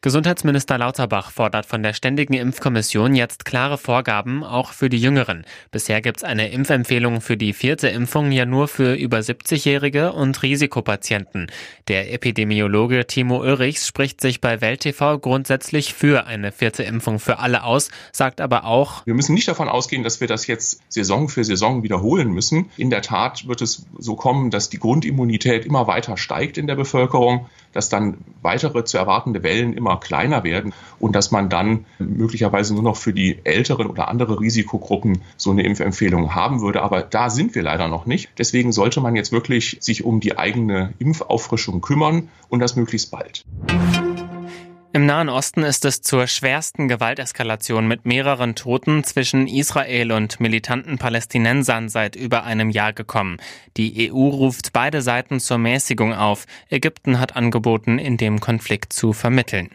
[0.00, 5.44] Gesundheitsminister Lauterbach fordert von der Ständigen Impfkommission jetzt klare Vorgaben, auch für die Jüngeren.
[5.70, 10.42] Bisher gibt es eine Impfempfehlung für die vierte Impfung ja nur für über 70-Jährige und
[10.42, 11.50] Risikopatienten.
[11.88, 17.38] Der Epidemiologe Timo Ulrichs spricht sich bei Welt TV grundsätzlich für eine vierte Impfung für
[17.38, 21.28] alle aus, sagt aber auch, wir müssen nicht davon ausgehen, dass wir das jetzt Saison
[21.28, 22.70] für Saison wiederholen müssen.
[22.76, 26.76] In der Tat wird es so kommen, dass die Grundimmunität immer weiter steigt in der
[26.76, 32.74] Bevölkerung, dass dann weitere zu erwartende Wellen immer kleiner werden und dass man dann möglicherweise
[32.74, 36.82] nur noch für die älteren oder andere Risikogruppen so eine Impfempfehlung haben würde.
[36.82, 38.30] Aber da sind wir leider noch nicht.
[38.38, 43.44] Deswegen sollte man jetzt wirklich sich um die eigene Impfauffrischung kümmern und das möglichst bald.
[44.94, 50.98] Im Nahen Osten ist es zur schwersten Gewalteskalation mit mehreren Toten zwischen Israel und militanten
[50.98, 53.38] Palästinensern seit über einem Jahr gekommen.
[53.78, 56.44] Die EU ruft beide Seiten zur Mäßigung auf.
[56.68, 59.70] Ägypten hat angeboten, in dem Konflikt zu vermitteln.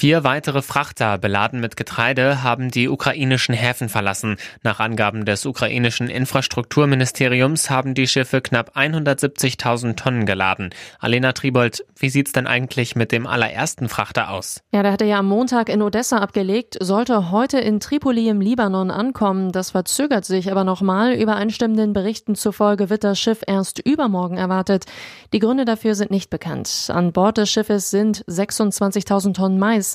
[0.00, 4.38] Vier weitere Frachter beladen mit Getreide haben die ukrainischen Häfen verlassen.
[4.62, 10.70] Nach Angaben des ukrainischen Infrastrukturministeriums haben die Schiffe knapp 170.000 Tonnen geladen.
[11.00, 14.62] Alena Tribold, wie sieht's denn eigentlich mit dem allerersten Frachter aus?
[14.72, 18.90] Ja, der hatte ja am Montag in Odessa abgelegt, sollte heute in Tripoli im Libanon
[18.90, 19.52] ankommen.
[19.52, 21.12] Das verzögert sich aber nochmal.
[21.12, 24.86] Übereinstimmenden Berichten zufolge wird das Schiff erst übermorgen erwartet.
[25.34, 26.88] Die Gründe dafür sind nicht bekannt.
[26.88, 29.89] An Bord des Schiffes sind 26.000 Tonnen Mais.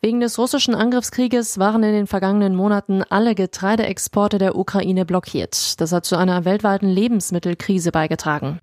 [0.00, 5.80] Wegen des russischen Angriffskrieges waren in den vergangenen Monaten alle Getreideexporte der Ukraine blockiert.
[5.80, 8.58] Das hat zu einer weltweiten Lebensmittelkrise beigetragen.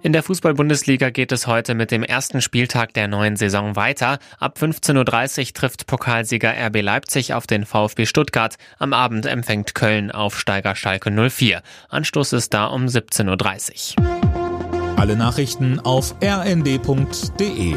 [0.00, 4.18] In der Fußball-Bundesliga geht es heute mit dem ersten Spieltag der neuen Saison weiter.
[4.38, 8.56] Ab 15.30 Uhr trifft Pokalsieger RB Leipzig auf den VfB Stuttgart.
[8.78, 11.62] Am Abend empfängt Köln Aufsteiger Schalke 04.
[11.88, 14.96] Anstoß ist da um 17.30 Uhr.
[14.96, 17.76] Alle Nachrichten auf rnd.de